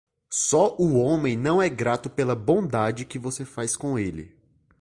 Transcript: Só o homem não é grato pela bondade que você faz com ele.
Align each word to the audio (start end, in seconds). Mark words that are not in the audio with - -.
Só 0.31 0.75
o 0.79 0.95
homem 0.97 1.37
não 1.37 1.61
é 1.61 1.69
grato 1.69 2.09
pela 2.09 2.33
bondade 2.35 3.05
que 3.05 3.19
você 3.19 3.45
faz 3.45 3.75
com 3.77 3.99
ele. 3.99 4.35